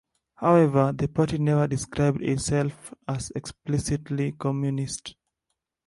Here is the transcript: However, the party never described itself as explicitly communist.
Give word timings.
However, 0.37 0.93
the 0.93 1.07
party 1.07 1.37
never 1.37 1.67
described 1.67 2.23
itself 2.23 2.91
as 3.07 3.29
explicitly 3.35 4.31
communist. 4.31 5.15